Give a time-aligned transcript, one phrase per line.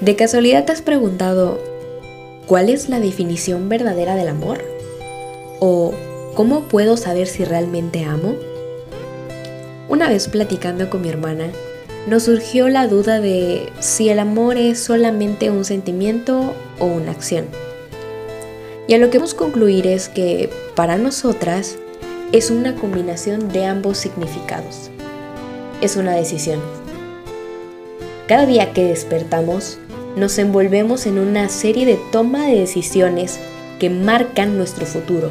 [0.00, 1.58] ¿De casualidad te has preguntado
[2.46, 4.62] cuál es la definición verdadera del amor?
[5.60, 5.94] ¿O
[6.34, 8.34] cómo puedo saber si realmente amo?
[9.88, 11.46] Una vez platicando con mi hermana,
[12.06, 17.46] nos surgió la duda de si el amor es solamente un sentimiento o una acción.
[18.88, 21.76] Y a lo que hemos concluir es que para nosotras
[22.32, 24.90] es una combinación de ambos significados.
[25.80, 26.79] Es una decisión.
[28.30, 29.78] Cada día que despertamos,
[30.14, 33.40] nos envolvemos en una serie de toma de decisiones
[33.80, 35.30] que marcan nuestro futuro.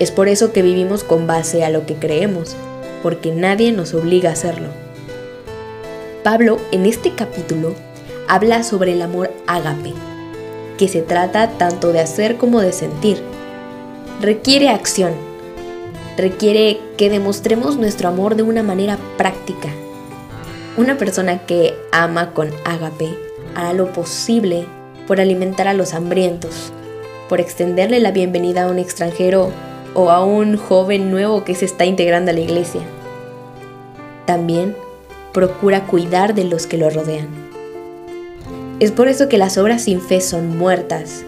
[0.00, 2.56] Es por eso que vivimos con base a lo que creemos,
[3.04, 4.66] porque nadie nos obliga a hacerlo.
[6.24, 7.76] Pablo en este capítulo
[8.26, 9.92] habla sobre el amor ágape,
[10.78, 13.22] que se trata tanto de hacer como de sentir.
[14.20, 15.12] Requiere acción,
[16.16, 19.68] requiere que demostremos nuestro amor de una manera práctica.
[20.76, 23.16] Una persona que ama con ágape
[23.54, 24.66] hará lo posible
[25.06, 26.70] por alimentar a los hambrientos,
[27.30, 29.50] por extenderle la bienvenida a un extranjero
[29.94, 32.82] o a un joven nuevo que se está integrando a la iglesia.
[34.26, 34.76] También
[35.32, 37.28] procura cuidar de los que lo rodean.
[38.78, 41.24] Es por eso que las obras sin fe son muertas.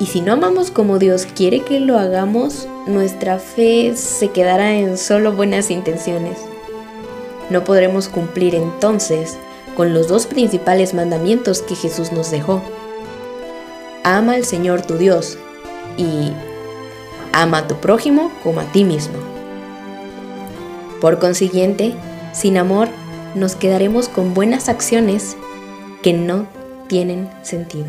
[0.00, 4.98] Y si no amamos como Dios quiere que lo hagamos, nuestra fe se quedará en
[4.98, 6.51] solo buenas intenciones.
[7.52, 9.36] No podremos cumplir entonces
[9.76, 12.62] con los dos principales mandamientos que Jesús nos dejó.
[14.04, 15.36] Ama al Señor tu Dios
[15.98, 16.32] y
[17.34, 19.18] ama a tu prójimo como a ti mismo.
[21.02, 21.92] Por consiguiente,
[22.32, 22.88] sin amor,
[23.34, 25.36] nos quedaremos con buenas acciones
[26.02, 26.46] que no
[26.88, 27.84] tienen sentido.